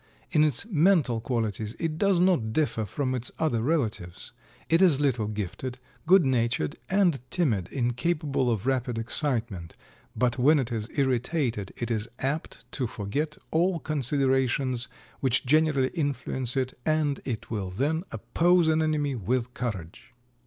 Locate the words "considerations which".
13.77-15.45